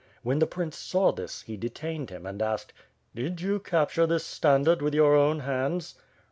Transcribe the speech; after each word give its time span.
When 0.23 0.39
the 0.39 0.47
prince 0.47 0.79
saw 0.79 1.11
this, 1.11 1.43
he 1.43 1.57
detained 1.57 2.09
him 2.09 2.25
and 2.25 2.41
asked: 2.41 2.73
"Did 3.13 3.39
you 3.39 3.59
capture 3.59 4.07
this 4.07 4.25
standard 4.25 4.81
with 4.81 4.95
you 4.95 5.05
own 5.05 5.41
hands?" 5.41 5.93